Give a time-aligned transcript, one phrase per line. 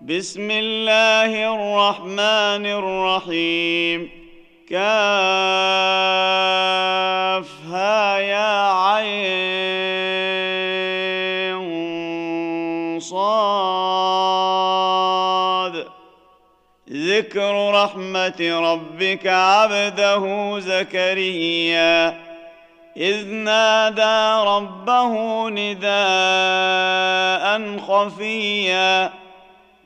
[0.00, 4.10] بسم الله الرحمن الرحيم.
[4.70, 5.38] كافها
[8.18, 9.20] يا عين
[13.00, 14.16] صاد.
[16.92, 22.20] ذكر رحمة ربك عبده زكريا.
[22.96, 25.86] إذ نادى ربه نداء
[27.78, 29.25] خفيا.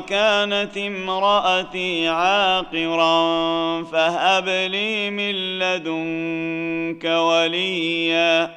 [0.00, 8.50] وكانت امرأتي عاقرا فهب لي من لدنك وليا.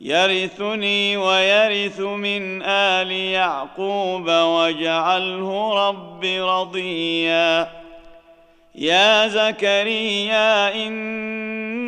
[0.00, 7.68] يرثني ويرث من آل يعقوب واجعله رب رضيا.
[8.74, 10.74] يا زكريا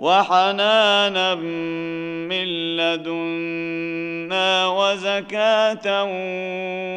[0.00, 2.44] وحنانا من
[2.76, 6.04] لدنا وزكاة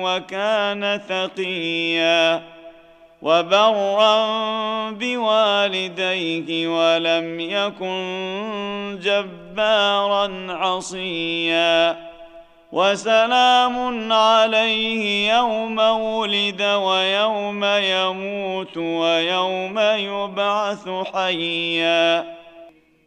[0.03, 2.41] وكان تقيا
[3.21, 4.15] وبرا
[4.91, 11.97] بوالديه ولم يكن جبارا عصيا
[12.71, 22.42] وسلام عليه يوم ولد ويوم يموت ويوم يبعث حيا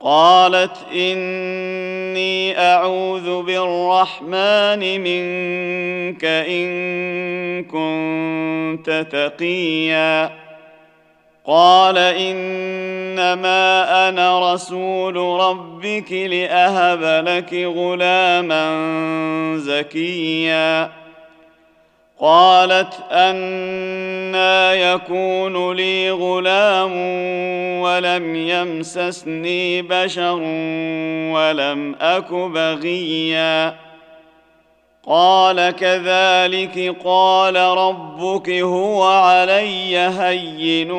[0.00, 6.68] قالت إني أعوذ بالرحمن منك إن
[7.64, 10.30] كنت تقيا.
[11.46, 18.66] قال إنما أنا رسول ربك لأهب لك غلاما
[19.56, 20.90] زكيا.
[22.20, 26.92] قالت أنا يكون لي غلام
[27.80, 30.40] ولم يمسسني بشر
[31.32, 33.74] ولم أك بغيا.
[35.06, 40.90] قال كذلك قال ربك هو علي هين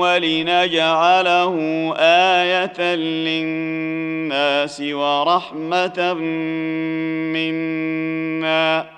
[0.00, 1.54] ولنجعله
[1.98, 6.14] آية للناس ورحمة
[7.34, 8.97] منا.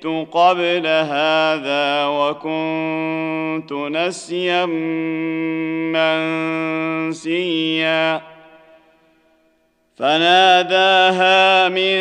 [0.00, 4.66] جئت قبل هذا وكنت نسيا
[7.10, 8.20] منسيا.
[9.96, 11.98] فناداها من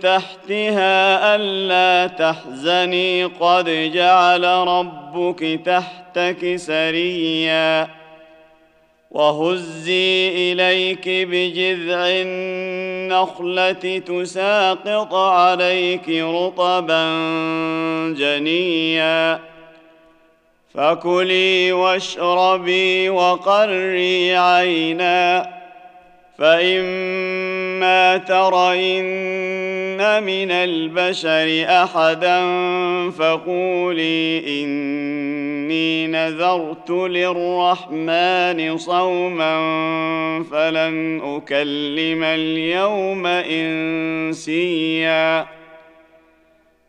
[0.00, 7.88] تحتها ألا تحزني قد جعل ربك تحتك سريا.
[9.10, 17.04] وهزي إليك بجذع النخلة تساقط عليك رطبا
[18.18, 19.40] جنيا.
[20.74, 25.50] فكلي واشربي وقري عينا.
[26.38, 27.55] فإما
[28.28, 32.40] ترين من البشر أحدا
[33.10, 39.56] فقولي إني نذرت للرحمن صوما
[40.50, 43.26] فلن أكلم اليوم
[44.36, 45.46] إنسيا.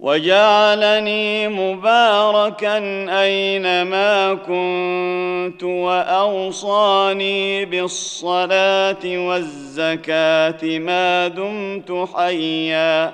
[0.00, 2.76] وجعلني مباركا
[3.22, 13.12] أينما كنت وأوصاني بالصلاة والزكاة ما دمت حيا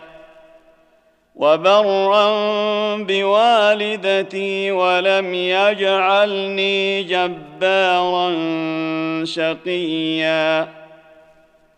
[1.35, 2.27] وبرا
[2.97, 8.35] بوالدتي ولم يجعلني جبارا
[9.25, 10.84] شقيا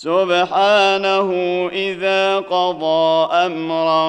[0.00, 1.30] سبحانه
[1.72, 4.06] إذا قضى أمرا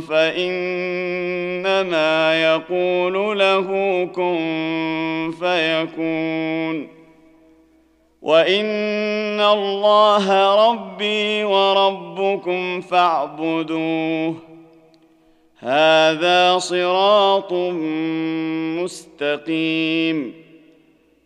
[0.00, 0.92] فإنما
[2.42, 3.68] يقول له
[4.04, 6.88] كن فيكون.
[8.22, 14.34] وإن الله ربي وربكم فاعبدوه.
[15.58, 17.52] هذا صراط
[18.82, 20.43] مستقيم.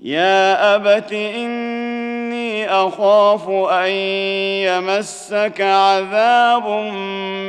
[0.00, 3.90] يا ابت اني اخاف ان
[4.68, 6.68] يمسك عذاب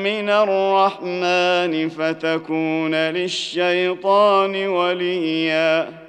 [0.04, 6.09] من الرحمن فتكون للشيطان وليا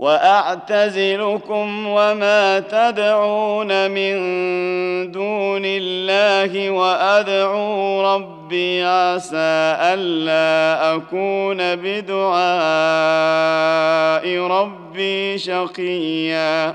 [0.00, 4.12] وأعتزلكم وما تدعون من
[5.12, 12.40] دون الله وأدعو ربي عسى ألا أكون بدعاء
[14.38, 16.74] ربي شقيا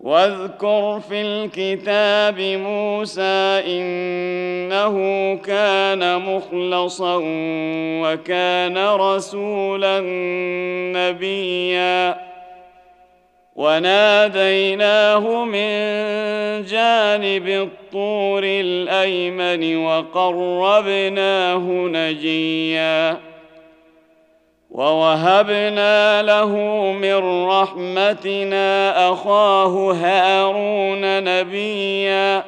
[0.00, 4.94] واذكر في الكتاب موسى إنه
[5.36, 7.20] كان مخلصا
[8.02, 10.00] وكان رسولا
[10.96, 12.30] نبيا.
[13.56, 15.70] وناديناه من
[16.64, 23.29] جانب الطور الأيمن وقربناه نجيا.
[24.70, 26.56] ووهبنا له
[26.92, 28.68] من رحمتنا
[29.12, 32.44] أخاه هارون نبيا.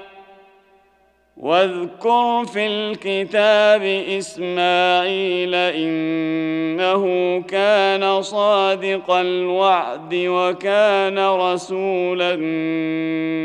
[1.37, 3.83] واذكر في الكتاب
[4.19, 7.05] إسماعيل إنه
[7.43, 12.37] كان صادق الوعد وكان رسولا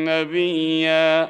[0.08, 1.30] نبيا.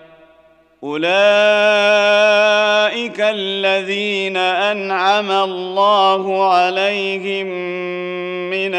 [0.83, 1.11] أولئك
[3.19, 7.47] الذين أنعم الله عليهم
[8.49, 8.75] من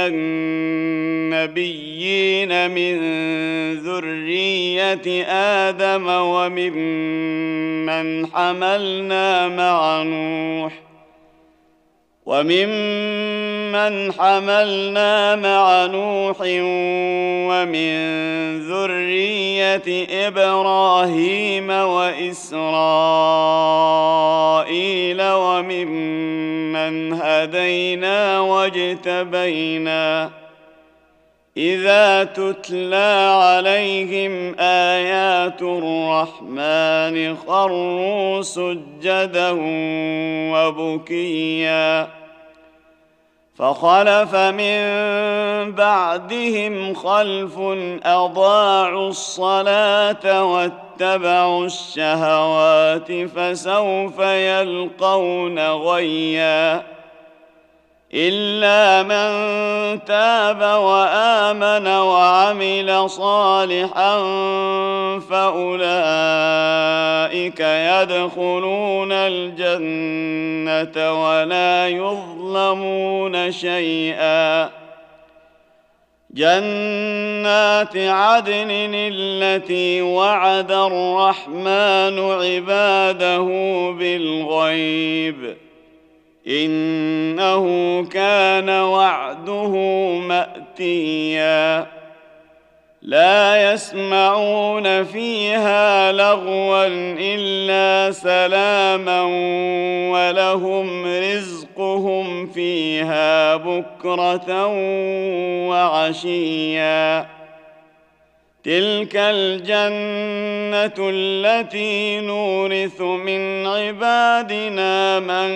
[1.47, 2.99] النبيين من
[3.75, 5.25] ذرية
[5.68, 7.47] آدم وممن
[8.26, 10.82] حملنا مع نوح
[12.26, 16.37] وممن حملنا مع نوح
[17.50, 17.93] ومن
[18.69, 22.52] ذرية إبراهيم وإسرائيل
[25.23, 30.31] وممن هدينا واجتبينا
[31.56, 39.50] إذا تتلى عليهم آيات الرحمن خروا سجدا
[40.52, 42.09] وبكيا.
[43.56, 44.82] فخلف من
[45.73, 47.59] بعدهم خلف
[48.04, 56.92] أضاعوا الصلاة واتبعوا الشهوات فسوف يلقون غيا.
[58.14, 59.31] الا من
[60.04, 64.19] تاب وامن وعمل صالحا
[65.31, 65.71] فاولئك
[67.61, 74.71] يدخلون الجنه ولا يظلمون شيئا.
[76.31, 83.45] جنات عدن التي وعد الرحمن عباده
[83.99, 85.72] بالغيب.
[86.47, 87.65] إنه
[88.05, 89.69] كان وعده
[90.19, 91.87] مأتيا.
[93.03, 96.87] لا يسمعون فيها لغوا
[97.19, 99.23] إلا سلاما
[100.13, 104.67] ولهم رزقهم فيها بكرة
[105.69, 107.27] وعشيا.
[108.64, 115.49] تلك الجنه التي نورث من عبادنا من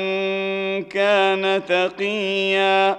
[0.82, 2.98] كان تقيا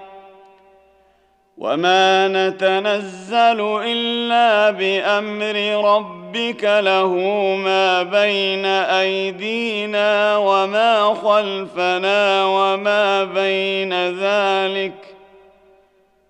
[1.58, 7.16] وما نتنزل الا بامر ربك له
[7.56, 15.17] ما بين ايدينا وما خلفنا وما بين ذلك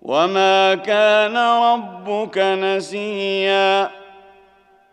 [0.08, 3.90] وما كان ربك نسيا.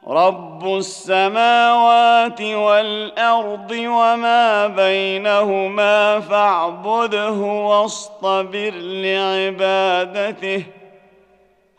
[0.08, 10.64] رب السماوات والارض وما بينهما فاعبده واصطبر لعبادته.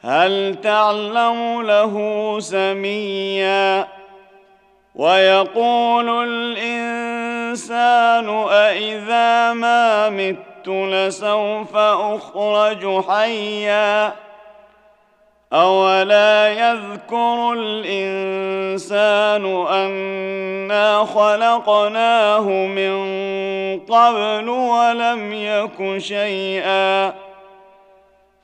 [0.00, 1.94] هل تعلم له
[2.40, 3.86] سميا؟
[4.94, 14.12] ويقول الانسان أإذا ما مت لسوف أخرج حيا
[15.52, 22.96] أولا يذكر الإنسان أنا خلقناه من
[23.80, 27.25] قبل ولم يك شيئا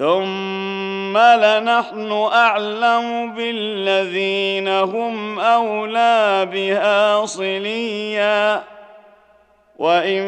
[0.00, 8.62] ثم لنحن اعلم بالذين هم اولى بها صليا
[9.78, 10.22] وان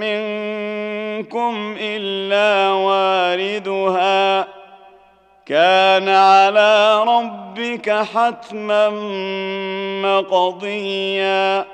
[0.00, 4.46] منكم الا واردها
[5.46, 8.90] كان على ربك حتما
[10.02, 11.73] مقضيا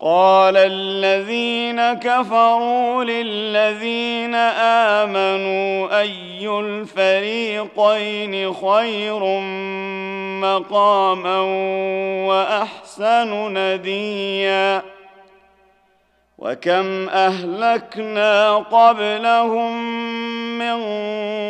[0.00, 4.34] قال الذين كفروا للذين
[5.04, 9.40] آمنوا أي الفريقين خير
[10.40, 11.40] مقاما
[12.28, 14.82] وأحسن نديا؟
[16.38, 19.72] وكم أهلكنا قبلهم
[20.58, 20.78] من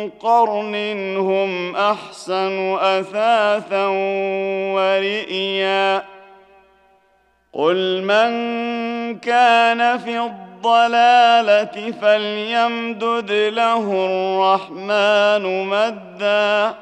[0.09, 0.75] قرن
[1.17, 3.85] هم أحسن أثاثا
[4.75, 6.16] ورئيا؟
[7.57, 8.29] قل من
[9.19, 16.75] كان في الضلاله فليمدد له الرحمن مدا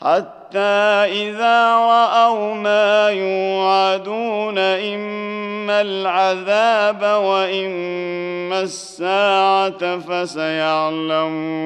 [0.00, 11.64] حتى اذا راوا ما يوعدون اما العذاب واما الساعة فسيعلمون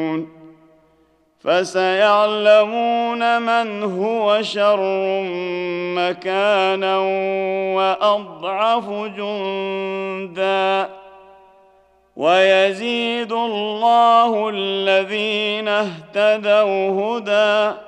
[1.44, 4.81] فسيعلمون من هو شر
[5.96, 6.98] مكانا
[7.77, 10.88] وأضعف جندا.
[12.16, 17.88] ويزيد الله الذين اهتدوا هدى.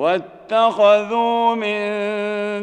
[0.00, 1.80] واتخذوا من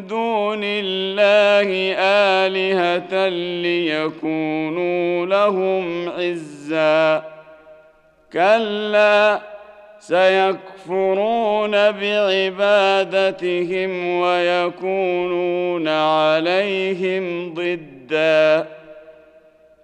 [0.07, 3.27] دون الله آلهة
[3.61, 7.23] ليكونوا لهم عزا.
[8.33, 9.39] كلا
[9.99, 13.11] سيكفرون بعبادتهم
[14.19, 18.67] ويكونون عليهم ضدا.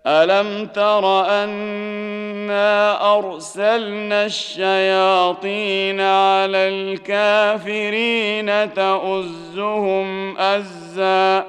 [0.07, 11.45] الم تر انا ارسلنا الشياطين على الكافرين تؤزهم ازا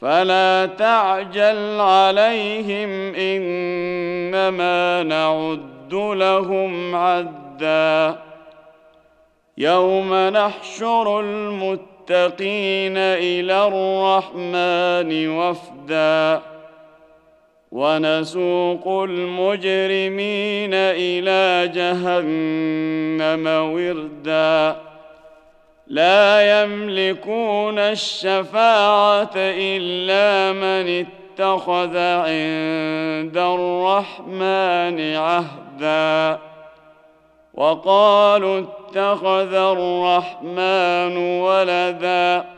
[0.00, 8.18] فلا تعجل عليهم انما نعد لهم عدا
[9.58, 16.42] يوم نحشر المتقين إلى الرحمن وفدا
[17.72, 24.76] ونسوق المجرمين إلى جهنم وردا.
[25.86, 36.38] لا يملكون الشفاعة إلا من اتخذ عند الرحمن عهدا.
[37.54, 42.57] وقالوا اتخذ الرحمن ولدا.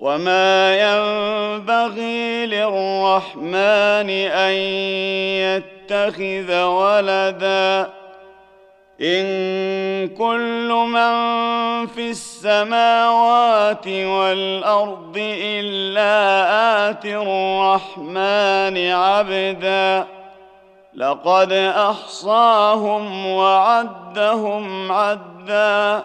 [0.00, 4.52] وما ينبغي للرحمن ان
[5.44, 7.90] يتخذ ولدا
[9.00, 11.12] ان كل من
[11.86, 16.10] في السماوات والارض الا
[16.90, 20.06] اتي الرحمن عبدا
[20.94, 26.04] لقد احصاهم وعدهم عدا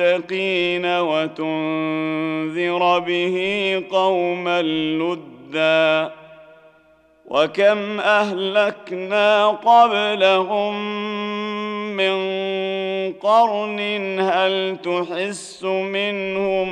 [0.00, 1.38] المتقين وتنذر
[2.98, 3.36] به
[3.90, 6.12] قوما لدا
[7.26, 10.74] وكم أهلكنا قبلهم
[11.96, 12.12] من
[13.12, 13.80] قرن
[14.20, 16.68] هل تحس منهم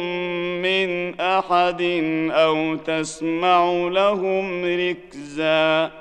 [0.63, 1.83] من أحد
[2.31, 6.00] أو تسمع لهم ركزا